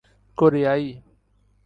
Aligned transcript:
کوریائی 0.37 0.87